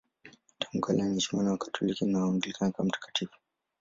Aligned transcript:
Tangu 0.59 0.81
kale 0.85 1.01
anaheshimiwa 1.03 1.43
na 1.43 1.51
Wakatoliki 1.51 2.05
na 2.05 2.19
Waanglikana 2.19 2.71
kama 2.71 2.87
mtakatifu. 2.87 3.35